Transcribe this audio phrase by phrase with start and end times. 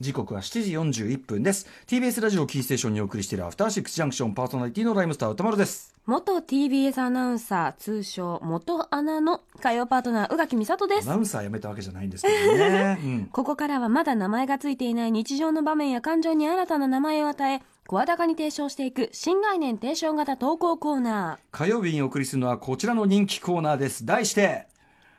[0.00, 1.68] 時刻は7時41分です。
[1.86, 5.94] TBS ラジオキーステーションにお送りしているアフターシックスジャンクションパーソナリティのライムスター歌丸です。
[6.04, 11.08] 元 TBS アナウンサー通称元アナの火曜パートナー宇垣美里です。
[11.08, 24.04] アナウンサー辞めたわけじゃないんですけどね、うん、ここからはまだ名前がついていない日常の場面や感情に新たな名前を与え声高に提唱していく新概念提唱型投稿コーナ火曜日にお送りするのはこちらの人気コーナーです。
[24.04, 24.66] 題して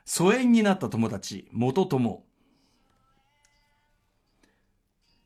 [0.04, 2.26] 疎遠になった友達元友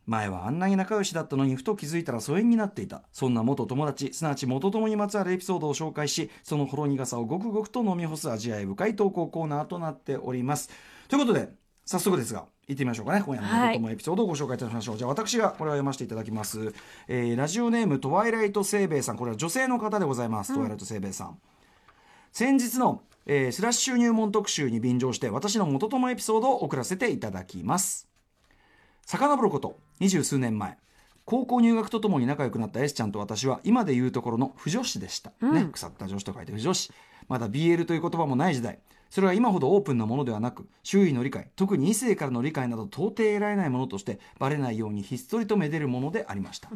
[0.07, 3.03] 前はあんなに仲良しだったのにふと気づいたら疎遠になっていた。
[3.11, 10.69] そんな元友達すなわち元友にまつわるエピソードを紹介しそのほろ苦さをごくごくと飲み干す味わい深い投稿コーナーとなっております。
[11.09, 11.49] ということで
[11.85, 13.23] 早速ですが行ってみましょうかね。
[13.25, 16.73] 今夜の元友エピソードをご紹介いたしましょう、じゃあ私がこれを読ませていただきます、
[17.07, 19.17] えーラジオネームトワイライトセイベイさん。
[19.17, 21.37] これは女性の方でございます、トワイライトセイベイさん。
[22.33, 28.07] 先日の、えースラッシュ入門特集に便乗して私の元友エピソードを送らせていただきます。
[29.05, 30.77] 遡ること二十数年前
[31.25, 36.91] 高校入学とともに仲良くなった S ちゃんと私は今で言うところの不女子でした、ね腐った女子と書いて不女子。
[37.27, 38.79] まだ BL という言葉もない時代。
[39.09, 46.69] それは今ほどオープンなものではなく周囲の理解特に異性からの理解など到底得られないものとしてバレないようにひっそりとめでるものでありました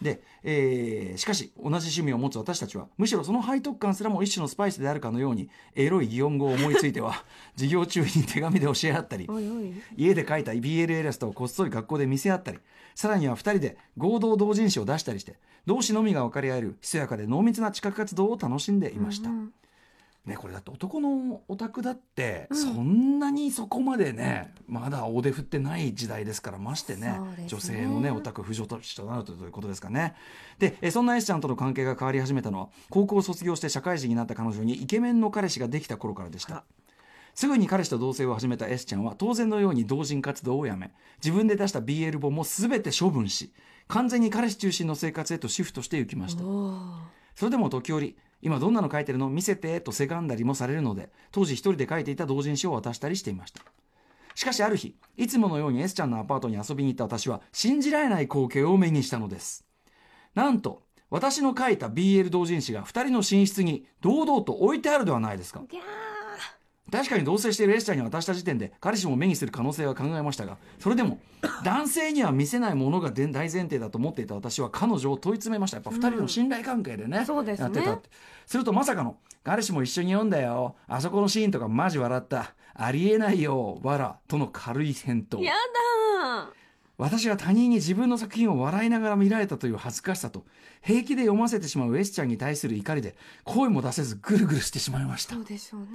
[0.00, 7.24] で、えーしかし同じ趣味を持つ私たちはむしろその背徳感すらも一種のスパイスであるかのようにエロい擬音語を思いついては
[7.56, 9.26] 授業中に手紙で教え合ったり
[9.96, 12.58] 家で書いた BL イラストをこっそり学校で見せ合ったり
[12.94, 19.30] さらには2人で合同同人誌を出したりして同志のみが分かり合えるひそやかで濃密な地下活動を楽しんでいました、
[20.26, 27.46] ね、これだって男のオタクだってそんなにそこまでね、まだ大手振ってない時代ですからましてねね。
[27.46, 30.14] 女性のねオタク浮上となるということですかね。
[30.58, 36.64] でえそんな S ちゃんとの関係が変わり始めたのは高校を卒業して社会人になった彼女にイケメンの彼氏ができた頃からでした。
[37.34, 40.90] すぐに彼氏と同棲を始めた S ちゃんは当然のように同人活動をやめ
[41.22, 43.52] 自分で出した BL 本も全て処分し
[43.88, 46.42] 完全に彼氏中心の生活へとシフトしていきました。
[47.36, 49.28] それでも時折今どんなの書いてるの？
[49.30, 53.62] 見せてとせがんだりもされるので当時一人で書いていた同人誌を渡したりしていました。
[54.34, 59.64] しかしある日いつものように S ちゃんのアパートに遊びに行った私は信じられない光景を目にしたのです。
[60.34, 65.62] なんと私の書いた BL 同人誌が2人の寝室に堂々と置いてあるではないですか。
[65.68, 66.05] ギャー。
[66.90, 71.18] 確かに同棲している S ちゃんに渡した時点で彼氏も目にする可能性は考えましたがそれでも
[71.64, 75.76] 男性には見せないものが大前提だと思っていた私は彼女を問い詰めました。
[75.76, 77.64] やっぱ2人の信頼関係でね、そうですね。
[77.64, 77.92] やってた。
[77.94, 78.10] って
[78.46, 80.76] するとまさかの彼氏も一緒に読んだよ。
[80.88, 82.54] あそこのシーンとかマジ笑った。
[82.74, 85.40] ありえないよわらとの軽い返答。
[85.42, 86.52] やだ
[86.98, 90.44] 私が他人に自分の作品を笑いながら見られたという恥ずかしさと
[90.80, 95.34] 平気で読ませてしまう S ちゃんに対する怒りで声も出せずぐるぐるしてしまいました。
[95.34, 95.88] そうでしょうね。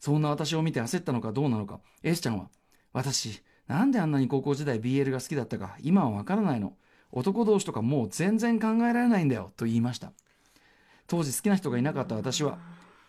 [0.00, 1.80] そんな私を見て焦ったのかどうなのか。
[2.02, 2.48] S ちゃんは
[2.92, 6.74] 私なんであんなに高校時代 BL が好きだったか今はわからないの。
[7.12, 9.52] 男同士とかもう全然考えられないんだよ。
[9.56, 10.12] と言いました。
[11.06, 12.58] 当時好きな人がいなかった私は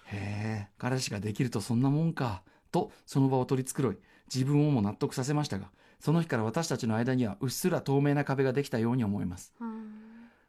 [0.05, 2.43] へえ彼氏ができるとそんなもんか。
[2.71, 3.97] とその場を取り繕い
[4.33, 9.53] 自分をも納得させましたがその日から私たちの間にはうっすら透明な壁ができたように思います。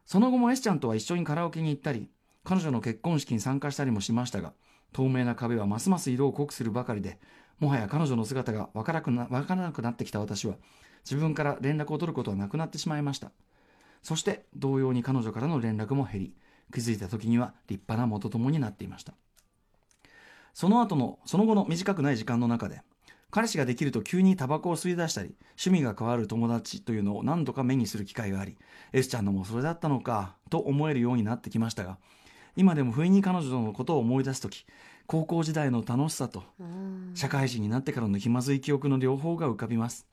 [0.07, 2.09] その後も S ちゃんとは一緒にカラオケに行ったり
[2.43, 4.53] 彼女の結婚式に参加したりもしましたが
[4.93, 7.19] 透明な壁はますます色を濃くするばかりで
[7.61, 10.55] もはや彼女の姿がわからなくなわからなくなってきた私は
[11.05, 13.31] 自分から連絡を取ることはなくなってしまいました。
[14.03, 16.35] そして同様に彼女からの連絡も減り
[16.73, 19.15] 気づいた時には立派な元友になっていました。
[20.55, 22.83] その後のその後の短くない時間の中で
[23.31, 28.57] 彼氏ができると急にタバコを吸い出したり趣味が変わる友達というのを何度か目にする機会があり
[28.93, 31.99] S ちゃんのもそれだったのかと思えるようになってきましたが
[32.57, 34.67] 今でも不意に彼女のことを思い出す時
[35.07, 36.43] 高校時代の楽しさと
[37.15, 40.07] 社会人になってからの気まずい記憶の両方が浮かびます。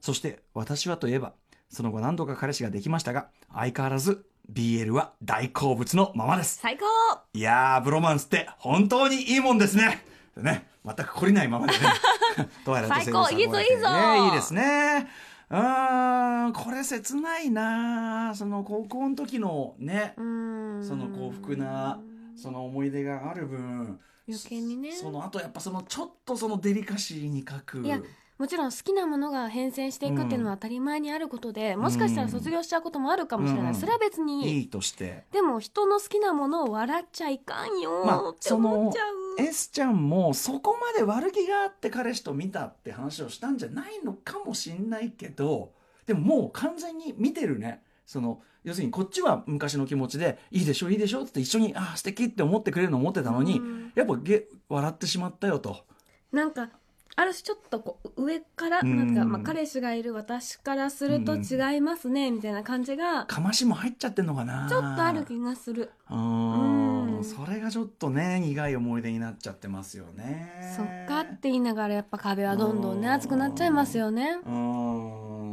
[0.00, 1.32] そして私はといえば
[1.70, 6.58] その後何度か彼氏ができましたが相変わらず BL は大好物のままです。
[6.60, 6.84] 最高。
[7.32, 10.04] いやー、ブロマンスって本当にいいもんですね。
[10.36, 11.78] ね、全く懲りないままでね。
[12.64, 15.08] トワイライト最高セールさんいいぞいいぞねいいですね。
[15.50, 22.00] うーん、これ切ないなその高校の時のね、うーんその幸福な、
[22.36, 27.80] その思い出がある分、余計にねその後やっぱそのちょっとそのデリカシーに書く。
[27.80, 28.00] いや
[28.38, 33.78] もちろん好きなものが変遷していくっていうのは当たり前にあることで、もしかしたら卒業しちゃうこともあるかもしれない、うん。
[33.78, 34.60] それは別に。
[34.60, 35.24] いいとして。
[35.30, 45.72] でも人の好きなものを笑っちゃいかんよまあーって思っちゃう、S ちゃんもそこまで悪気があって彼氏と見たって話をしたんじゃないのかもしんないけど
[46.06, 47.82] でももう完全に見てるね。
[48.06, 53.92] その要するにこっちは昔の気持ちで「いいでしょいいでしょ」って一緒に「ああ素敵って思ってくれるの思ってたのに、うん。
[53.94, 55.84] やっぱげ笑ってしまったよと。
[56.32, 56.68] なんか
[57.16, 59.14] ある種ちょっとこう上からうん。
[59.14, 64.66] なんか、まあ、彼氏がいる私からすると違いますねみたいな感じがかましも入っちゃってんのかな。
[64.68, 65.90] ちょっとある気がする。
[66.10, 67.24] うーんうん。
[67.24, 70.74] それがちょっとね苦い思い出になっちゃってますよね。
[70.76, 74.38] そっかって言いながらやっぱ壁はどんどんね厚くなっちゃいますよね。
[74.44, 74.50] うー。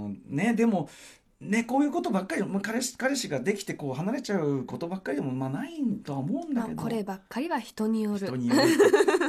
[0.07, 0.89] んねでも
[1.39, 5.73] ねこういうことばっかり、まあ、彼氏彼氏ができてこう離れちゃうことばっかりでもまあない
[6.03, 8.17] とは思うんだけど、まあこればっかりは人による。
[8.27, 8.61] 人による。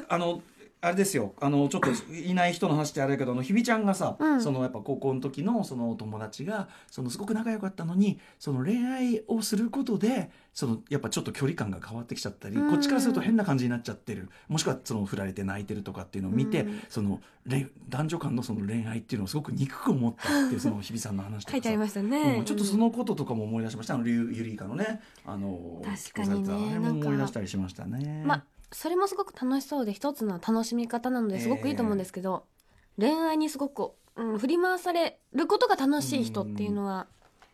[0.08, 0.42] あの
[0.84, 1.32] あれですよ。
[1.40, 4.42] あのちょっといない人の話ってあれだけどあのひびちゃんがさ、うん。
[4.42, 12.68] そのやっぱ高校の時のその友達がそのすごく仲良かったのにその恋愛をすることでそのやっぱちょっと距離感が変わってきちゃったり、うん。
[12.68, 14.28] こっちからすると変な感じになっちゃってる。
[14.48, 16.82] もしくはその振られて泣いてるとかっていうのを見て、うん。
[16.88, 21.52] その恋男女間のその恋愛っていうのをすごく憎く思ったっていう その日比さんの話とかさ。
[21.52, 22.44] 書いてありましたね、うん。
[22.44, 23.94] ちょっとそのこととかも思い出しました。
[23.94, 28.24] あのゆゆりかのねあの確かにねあれも思い出したりしましたね。
[28.26, 32.44] まあそれもすごく楽しそうで一つの楽しみ方なのですごくいいと思うんですけど、
[32.98, 37.06] 恋愛にすごく、うん、振り回されることが楽しい人っていうのは、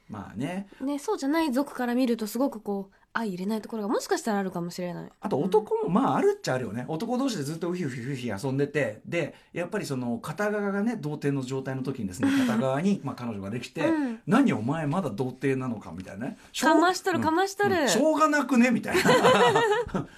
[0.09, 5.11] まあねね、そうじゃない族から見るとすごくこう相入れないところがもしかしたらあるかもしれない。
[5.21, 19.03] あと男もまああるっちゃあるよね男同士でずっとウヒウヒウヒ遊んでてでやっぱりその片側がね童貞の状態の時にですね片側にまあ彼女ができて、うん何お前まだ童貞なのかみたいなねかましとるかましとるうんしょうがなくねみたいな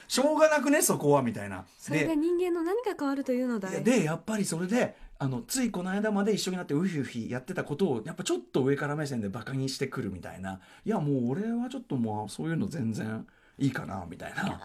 [0.08, 3.84] しょうがなくねそこはみたいなそれが人間の何か変わるというのだい。
[3.84, 10.60] でやっぱりそれであのついこの間まで一緒になってウヒウヒやってたことをやっぱちょっと上から目線でバカにしてくるみたいな。
[10.86, 13.26] いやもう俺はちょっともうそういうの全然
[13.58, 14.58] いいかなみたいな。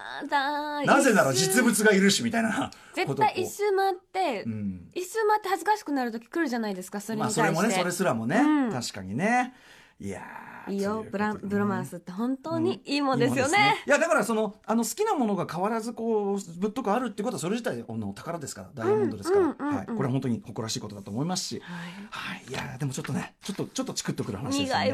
[0.86, 4.90] なぜなら実物がいるしみたいな絶対一周回って、うん。
[4.94, 8.72] 一周回って恥ずかしくなる時来るじゃないですかそれにまあ対して、それもねそれすらもね、うん。
[8.72, 9.54] 確かにね
[10.00, 19.70] いやーいいよブラブロマンスって本当にいいもんですよね,、いいもんいやだからそのあの好きなものが変わらずこうぶっとくあるってことはそれ自体あの宝ですからダイヤモンドですから、うんうんうん。
[19.70, 21.88] うんはい、これは本当に誇らしいことだと思いますし、はい。
[22.10, 24.92] はい、いやーでもちょっとねちょっとちょっとチクッとくる話ですよね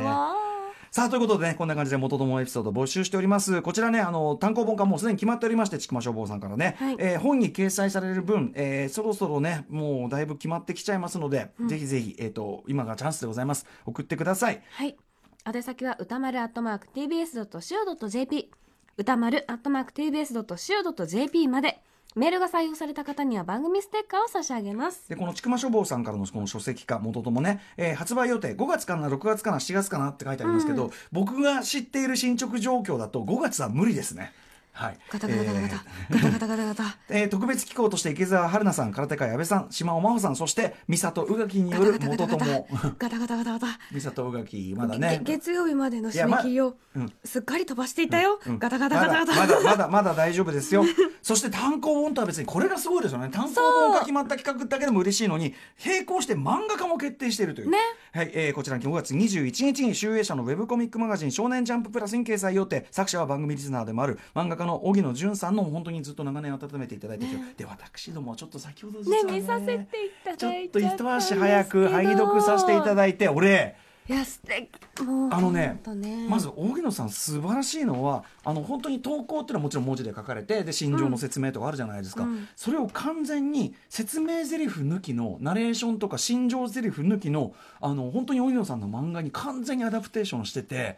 [0.94, 3.62] さあということでねこんな感じで元友エピソード募集しております。
[3.62, 6.98] こちらねあの単行本化もうすでに決まっておりましてちくま消防さんからね、はい。
[7.00, 13.66] えー本に掲載される分、えーそろそろねもうだいぶ決まってきちゃいますので、ぜひぜひ、えー、と今がチャンスでございます。
[13.86, 14.62] 送ってください。
[14.70, 14.98] はい。
[15.46, 18.52] 宛先は歌丸アットマーク TBS.CO.JP
[18.98, 21.82] 歌丸アットマーク TBS.CO.JP まで
[22.14, 25.08] メールが採用された方には番組ステッカーを差し上げます。
[25.08, 34.34] でこのちくま書房さんからのこの書籍化元ともね、えー発売予定5月かな6月かな7月かなって書いてありますけど、僕が知っている進捗状況だと5月は無理ですね
[34.82, 34.98] はい。
[35.12, 35.70] ガタガタガタガえー。
[35.70, 35.78] タ
[36.18, 36.98] ガタガタガタガタ。
[37.10, 42.68] えー特別機構として池澤春菜さん空手会阿部さん島尾真帆さんそして美里宇垣による元友。
[42.98, 43.68] ガタガタガタガタ。
[43.94, 45.22] 美里宇垣まだね。
[45.24, 47.14] げ月曜日までの締め切りをうん。
[47.24, 50.84] すっかり飛ばしていたよ、うんガタガタガタガタ、まだまだまだ大丈夫ですよ。
[51.22, 53.30] そして単行本とは別にこれがすごいですよね。
[53.30, 55.54] 単行本が決まった企画だけでも嬉しいのに
[55.86, 57.78] 並行して漫画家も決定しているという、ね。
[58.14, 58.32] はい。
[58.34, 62.86] えーこちら5月21日に集英社のウェブコミックマガジン「少年ジャンププラス」に掲載予定。
[62.92, 69.88] 作者は番組リスナーでもある漫画家の荻野純さんの本当にずっと長年温めていただいてて、で私どもちょっと先ほど実はね見させてい
[70.24, 73.76] たちょだいっとちゃったんですけど一足早く拝読させていただいて俺。
[74.10, 74.68] いや素敵。
[75.04, 76.28] もうあのねね。
[76.28, 82.48] まず荻野さん素晴らしいのはあの本当に投稿っていうのはもちろん文字で書かれてで心情の説明とかあるじゃないですか、うん。
[82.56, 90.98] それを完全に説明台詞抜きのナレーションとか心情台詞抜きのあの本当に荻野さんの漫画に完全にアダプテーションしてて。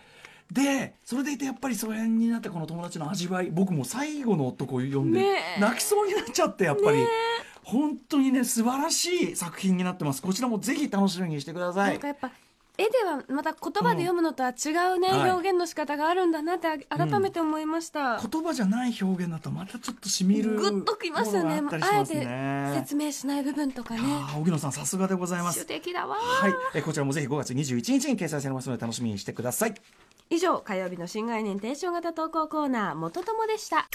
[0.53, 6.99] でそれでいてやっぱりそれになってこの友達の味わい僕も最後の男を読んで、泣きそうになっちゃってやっぱり、
[7.63, 10.21] 本当にね素晴らしい作品になってます。
[10.21, 11.93] こちらもぜひ楽しみにしてください。
[11.93, 12.31] なんかやっぱ
[12.75, 15.31] 絵ではまた言葉で読むのとは違うね、はい。
[15.31, 21.61] 表現の仕方があるんだなって改めて思いました、言葉じゃない表現だとまたちょっとしみるグッときますよね。
[21.61, 24.01] ものがあえてね説明しない部分とかね。
[24.37, 26.53] 荻野さんさすがでございま主す的だわ、はい。
[26.75, 29.75] えこちらもぜひ5月21日に掲載されますので楽しみにしてください
[30.29, 33.87] 以上火曜日の新概念提唱型投稿コーナー元友でした。